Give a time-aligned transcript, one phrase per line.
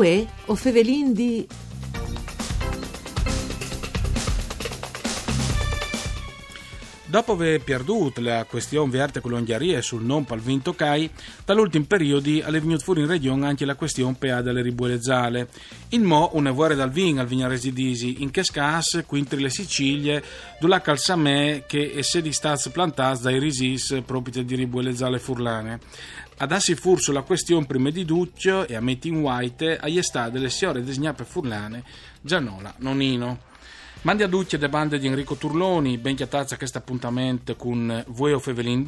[0.00, 1.46] Uè, o fevelin di...
[7.10, 11.10] Dopo aver perduto la questione verte con l'Ungheria sul non palvinto CAI,
[11.44, 15.48] dall'ultimo periodo è venuto fuori in regione anche la questione PA delle ribuole zale.
[15.88, 20.22] In mo, una vuore dal vin al vignaresi disi, in che scas, quintri le Sicilie,
[20.60, 25.80] dula calzamè che è sedi staz plantas dai risis proprio di ribuole zale furlane.
[26.36, 30.48] Ad assi fur sulla questione prima di Duccio e a Meeting White, agli sta delle
[30.48, 31.82] signore disegnate furlane,
[32.20, 33.49] Gianola Nonino.
[34.02, 38.38] Mandi a tutti le bande di Enrico Turloni, ben chiatazza questo appuntamento con Voi o
[38.38, 38.82] Fevelin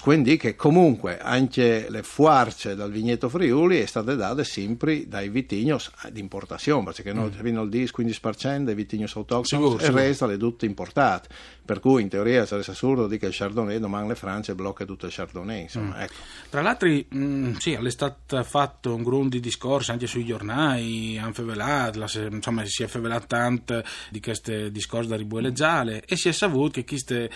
[0.00, 5.90] quindi che comunque anche le fuarce dal vigneto Friuli è state date sempre dai vitignos
[6.10, 7.38] di importazione, perché noi mm.
[7.38, 11.28] abbiamo il 10-15% dei vitignos autoctoni e il resto è tutto importato.
[11.64, 15.06] Per cui in teoria sarebbe assurdo dire che il Chardonnay domani le Francia blocca tutto
[15.06, 15.62] il Chardonnay.
[15.62, 16.00] Insomma, mm.
[16.00, 16.14] ecco.
[16.48, 21.32] Tra l'altro, mh, mm, sì, è stato fatto un grande discorso anche sui giornali, hanno
[21.32, 26.82] fevelato, insomma, si è fevelato tanto di questi discorsi da ribueleggiare e si è saputo
[26.82, 27.28] che questo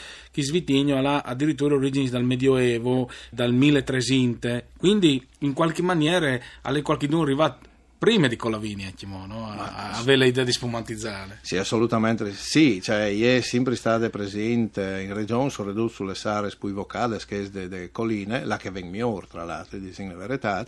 [0.53, 7.69] vitigno ha addirittura origini dal Medioevo, dal 1300, quindi in qualche maniera alle qualche arrivato
[7.99, 9.51] prima di Colavini eh, no?
[9.51, 11.41] a, avere l'idea di spumantizzare.
[11.43, 17.19] Sì, assolutamente sì, cioè, è sempre stata presente in regione, soprattutto sulle sare poi vocali,
[17.27, 20.65] che delle colline, la che vengono migliore tra l'altro, di la verità,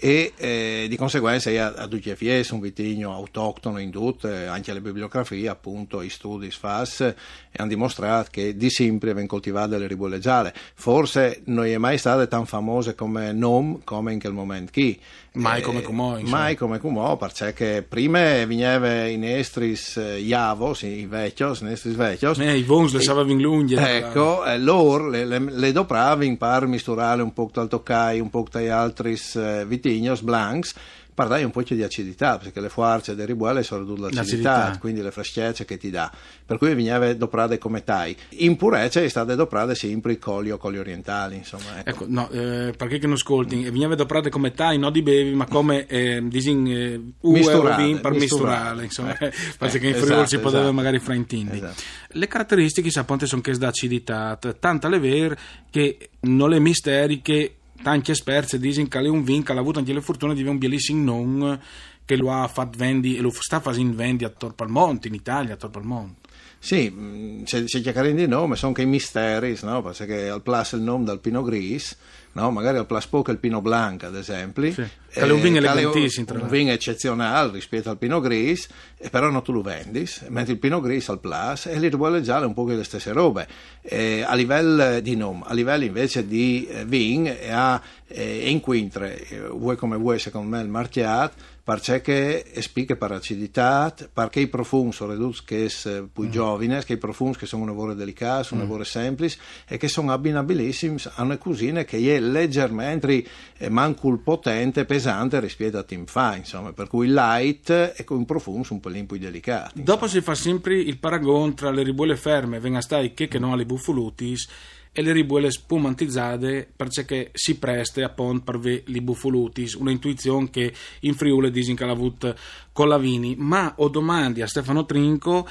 [0.00, 4.80] e eh, di conseguenza a, a tutti i un vitigno autoctono in tutte, anche le
[4.80, 7.14] bibliografie, appunto, i studi FAS
[7.58, 10.52] hanno dimostrato che di sempre vengono coltivate le ribolle gialle.
[10.74, 14.98] Forse non è mai state tan famose come nom come in quel momento qui.
[15.32, 21.06] Mai eh, come Cumò, Mai come Cumò, perché prima veniva in estris eh, Iavos, i
[21.06, 22.38] vecchios, in estris vecchios.
[22.38, 23.76] Eh, i vons le savano in lunghe.
[23.76, 28.30] Ecco, eh, loro le, le, le dopravi in par misturare un po' dal toccai, un
[28.30, 30.74] po' dagli altri eh, vitignos blancs
[31.18, 35.10] parlai un po' di acidità, perché le forze del ribuole sono due l'acidità, quindi le
[35.10, 36.08] freschezze che ti dà.
[36.46, 38.16] Per cui veniva doprate come tai.
[38.38, 41.80] In purezza è state doprate sempre i coli o coli orientali, insomma.
[41.80, 45.34] Ecco, ecco no, eh, perché che non ascolti, veniva doprate come tai, non di bevi,
[45.34, 50.38] ma come eh, disin eh, misturale, per misturale, insomma, eh, perché in Friuli esatto, si
[50.38, 50.72] poteva esatto.
[50.72, 51.56] magari fraintindi.
[51.56, 51.82] Esatto.
[52.10, 55.36] Le caratteristiche sapete sono che d'acidità, tanta le vere
[55.68, 60.00] che non le misteri che tanti esperti dicono che un vin ha avuto anche la
[60.00, 61.60] fortuna di avere un bellissimo nome
[62.04, 65.56] che lo ha fatto vendi e lo sta facendo vendi a Torpalmonte in Italia a
[65.56, 66.26] Torpalmonte
[66.60, 69.82] sì, se chiacchiamo di nome sono che i misteri, no?
[69.82, 71.96] perché al plus il nome dal Pino Gris,
[72.32, 72.50] no?
[72.50, 74.70] magari al plus poco il Pino Blanc ad esempio.
[74.72, 74.86] Sì.
[75.10, 76.26] Che è un vino elegantissimo.
[76.34, 78.68] Un vino eccezionale rispetto al Pino Gris,
[79.10, 82.46] però non tu lo vendi, mentre il Pino Gris al plus e l'Irbuole Giallo è
[82.46, 83.48] un po' le stesse robe.
[83.80, 89.26] Eh, a livello di nome, a livello invece di eh, vin, ha eh, in quintre,
[89.28, 94.90] eh, vuoi come vuoi secondo me il marchiat, perché spiega per acidità, perché i profumi
[94.90, 96.30] sono ridotti che sono più mm.
[96.30, 98.62] giovani, che i profumi che sono un lavoro delicato, un mm.
[98.62, 103.22] lavoro semplice e che sono abbinabilissimi a una cucina che è leggermente
[103.68, 108.64] manco il potente, pesante rispetto a Team Fa, insomma, per cui light e con profumi
[108.70, 109.82] un po' più delicati.
[109.82, 113.52] Dopo si fa sempre il paragone tra le ribuole ferme, venga stai che, che non
[113.52, 114.48] alle buffolutis,
[114.98, 120.72] e le ribuole spumantizzate perché si preste appunto per ve li bufolutis, un'intuizione che
[121.02, 122.34] in Friuli disin che l'ha avuto
[122.72, 125.48] con la Vini, ma ho domandi a Stefano Trinco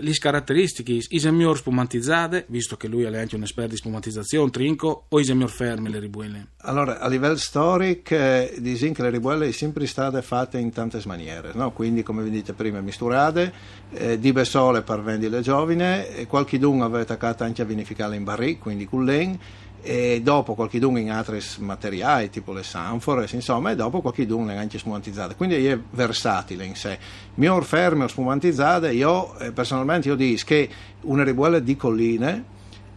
[0.00, 5.06] le caratteristiche, i miglior spumantizzate, visto che lui è anche un esperto di spumantizzazione, trinco,
[5.08, 6.48] o i miglior ferme le ribuelle?
[6.58, 11.00] Allora, a livello storico, eh, diciamo che le ribuelle sono sempre state fatte in tante
[11.06, 11.72] maniere, no?
[11.72, 13.52] quindi come vi dite prima misturate,
[13.92, 18.14] eh, di besole per vendere le giovine, e qualche d'un aveva attaccato anche a vinificare
[18.14, 19.38] in barrique, quindi con l'en,
[19.82, 24.48] e dopo qualche d'un in altri materiali tipo le sanfore insomma e dopo qualche d'un
[24.50, 26.98] anche spumantizzate quindi è versatile in sé.
[27.34, 30.68] Mio ferme o spumantizzate io eh, personalmente io dico che
[31.02, 32.44] una ribuella di colline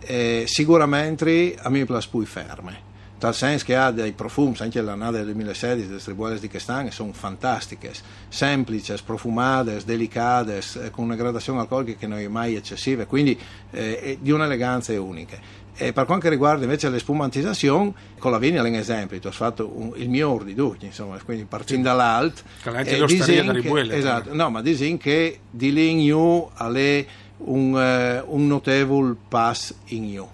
[0.01, 2.87] eh, sicuramente a me piace più ferme
[3.19, 6.89] tal senso che ha dei profumi, anche la nada del 2016 delle ribuelle di Castagna
[6.89, 7.91] sono fantastiche,
[8.29, 13.37] semplici, profumate, delicate, eh, con una gradazione alcolica che non è mai eccessiva, quindi
[13.71, 15.37] eh, di un'eleganza unica.
[15.81, 19.93] E per quanto riguarda invece l'espumantizzazione, con la vigna è un esempio, ho fatto un,
[19.95, 21.95] il mio di tutti, insomma, quindi partendo sì.
[21.95, 22.41] dall'alto.
[22.61, 23.95] Che anche l'osteria da ribuelle.
[23.95, 27.05] Esatto, no, ma disin che di lì in giù è
[27.37, 30.27] un, uh, un notevole pass in giù.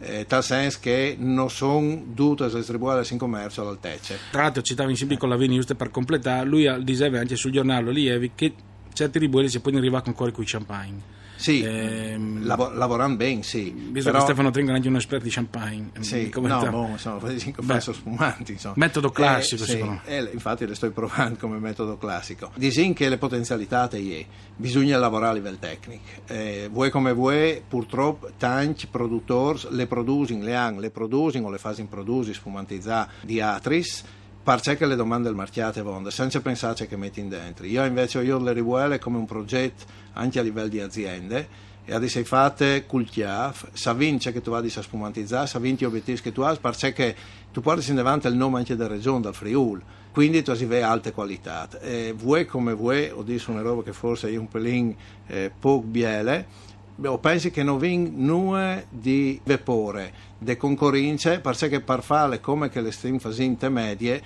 [0.00, 4.14] Eh, tal senso che non sono tutte ribuelle in commercio all'altezza.
[4.30, 7.52] Tra l'altro citavo in sempre con la vigna, giusto per completare, lui diceva anche sul
[7.52, 8.54] giornale Lievi che
[8.92, 11.22] certi ribuelli si può arrivare ancora con i champagne.
[11.44, 13.70] Sì, ehm, lav- lavorano bene, sì.
[13.70, 14.20] Visto però...
[14.20, 15.90] che Stefano Tringa è anche un esperto di champagne.
[16.00, 17.20] Sì, no, boh, insomma,
[17.66, 18.52] penso spumanti.
[18.52, 18.76] Insomma.
[18.78, 22.50] Metodo classico, eh, sì, eh, infatti le sto provando come metodo classico.
[22.54, 24.26] Disin che le potenzialità è,
[24.56, 26.00] bisogna lavorare a livello tecnico.
[26.28, 31.58] Eh, voi come voi, purtroppo, tanti produttori le producono, le hanno, le producono o le
[31.58, 34.02] fanno produrre spumantizzate di atris
[34.44, 37.64] perché che le domande marchiate vonda, senza pensare che metti in dentro.
[37.64, 41.48] Io invece ho le rivuole come un progetto anche a livello di aziende
[41.86, 46.30] e adesso sei fatte cultiaf, sa vince che tu vadi a vince gli obiettivi che
[46.30, 47.16] tu hai, perché
[47.52, 49.82] tu porti in davanti il nome anche della regione, dal Friul,
[50.12, 51.66] quindi tu hai alte qualità.
[51.80, 54.94] E vuoi come vuoi, ho detto una roba che forse è un pelin
[55.26, 56.46] eh, poco biele,
[56.96, 62.92] Beh, penso che non venga nulla di vapore, di concorrenza, per fare come che le
[62.92, 64.22] stream facinte medie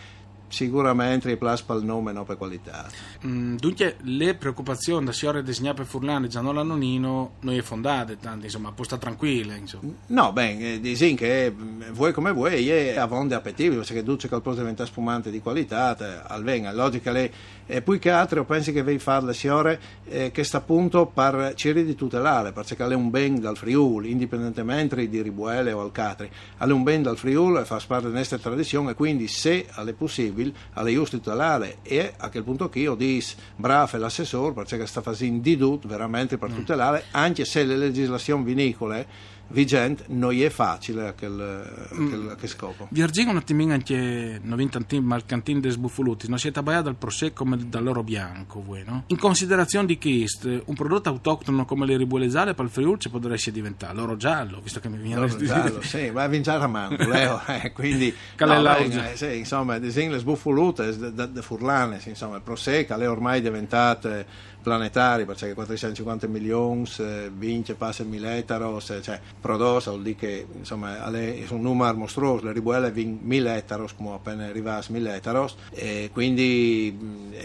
[0.48, 2.88] sicuramente plaspa il nome non per qualità.
[3.26, 7.60] Mm, dunque le preoccupazioni da signore disegnare per Furlane già non l'hanno nino non è
[7.60, 9.92] fondate tanto insomma può stare tranquilla insomma.
[10.06, 14.54] no beh eh, disin che mm, vuoi come vuoi è avonde appetitivo perché duce posto
[14.54, 15.96] diventa spumante di qualità
[16.26, 17.30] al venga logica le
[17.66, 21.52] e poi che altro penso che vei fare la signore eh, che sta appunto per
[21.54, 26.64] cercare di tutelare perché è un ben dal Friuli indipendentemente di Ribuele o Alcatri è
[26.64, 30.37] un ben dal Friuli e fa parte della nostra tradizione e quindi se è possibile
[30.74, 35.40] alle giusto tutelare e a quel punto che io dis bravo l'assessore perché sta facendo
[35.42, 36.54] di tutto veramente per mm.
[36.54, 42.32] tutelare anche se le legislazioni vinicole vigente non è facile a quel, mm.
[42.38, 42.88] che scopo.
[42.90, 47.56] Vi argigo un attimino anche 90 malcantini dei sbuffoluti, non siete abbaiati dal prosecco come
[47.68, 49.04] dal loro bianco, voi, no?
[49.06, 53.08] In considerazione di questo, un prodotto autoctono come le ribuole gialle per il Friuli ci
[53.08, 56.66] potrebbe diventare l'oro giallo, visto che mi viene l'oro giallo, sì, ma a vincere a
[56.66, 62.42] mano, Leo, eh, quindi no, beh, eh, sì, insomma, le sbuffolute da furlane, insomma, il
[62.42, 64.26] prosecco le ormai diventate
[64.68, 66.86] planetari, perché 450 milioni
[67.34, 72.52] vince, passa il miletaros, cioè prodossa vuol dire che insomma è un numero mostruoso, le
[72.52, 76.96] ribuelle vincono 1000 ettaros come appena arrivasse 1000 ettaros e quindi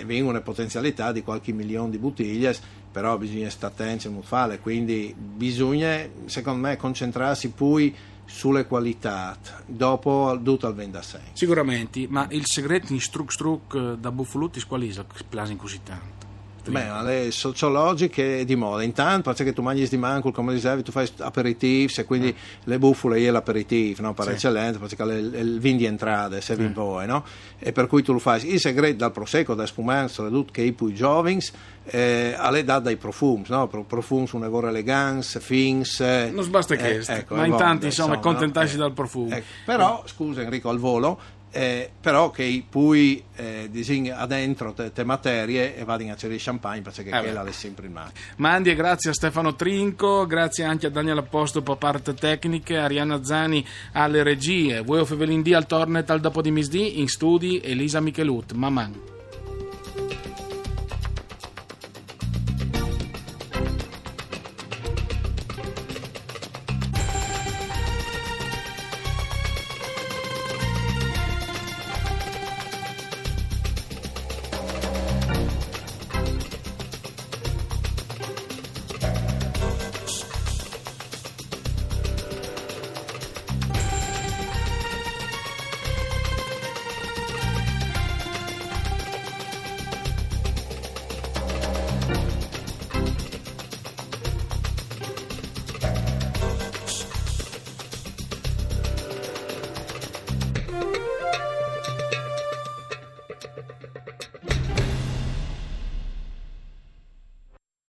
[0.05, 5.15] vincono una potenzialità di qualche milione di bottiglie però bisogna stare attenti a fare quindi
[5.17, 7.95] bisogna secondo me concentrarsi poi
[8.25, 14.11] sulle qualità dopo tutto al 26 sicuramente ma il segreto in struc struc eh, da
[14.11, 16.32] Buffolutis qual è il plasin così tanto?
[16.71, 18.83] Beh, le sociologiche di moda.
[18.83, 22.61] Intanto, perché tu mangi di manco, come dicevi, tu fai aperitifs e quindi ah.
[22.63, 24.13] le bufole è l'aperitif, no?
[24.13, 24.31] per sì.
[24.31, 27.23] eccellenza, perché le, il vin di entrata, se vi vuoi, no?
[27.59, 28.51] E per cui tu lo fai.
[28.51, 31.39] Il segreto dal prosecco, da spumante, che i più giovani,
[31.85, 33.67] eh, alle dà dai profumi, no?
[33.67, 35.99] profumi sono lavoro elegance, fins.
[35.99, 38.83] Eh, non basta che, eh, ecco, ma intanto insomma, accontentarsi no?
[38.83, 39.35] dal profumo.
[39.35, 39.45] Ecco.
[39.65, 41.19] Però, scusa Enrico, al volo,
[41.53, 46.81] eh, però che poi eh, disegna dentro te, te, materie e vado a cercare champagne
[46.81, 48.11] perché eh quella è sempre in mano.
[48.37, 53.63] Mandi grazie a Stefano Trinco, grazie anche a Daniele Apposto per parte tecniche, Arianna Zani
[53.91, 58.53] alle regie, voi Fevelin D al Tornet al dopo di misdì in studi Elisa Michelut,
[58.53, 59.12] Maman.